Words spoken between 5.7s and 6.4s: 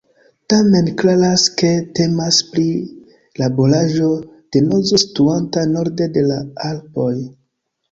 norde de